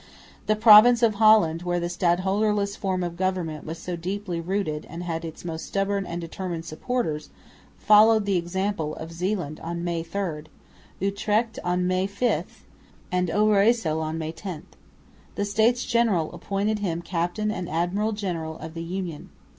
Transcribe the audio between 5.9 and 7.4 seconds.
and determined supporters,